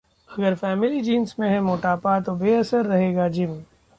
अगर 0.29 0.55
family 0.55 1.01
genes 1.01 1.35
में 1.39 1.49
है 1.49 1.59
मोटापा, 1.61 2.19
तो 2.19 2.35
बेअसर 2.35 2.85
रहेगा 2.85 3.27
जिम 3.29 3.57